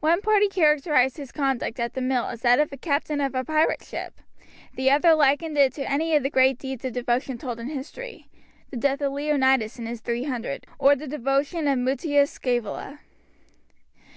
[0.00, 3.44] One party characterized his conduct at the mill as that of the captain of a
[3.44, 4.14] pirate ship,
[4.74, 8.26] the other likened it to any of the great deeds of devotion told in history
[8.72, 12.98] the death of Leonidas and his three hundred, or the devotion of Mutius Scaevola.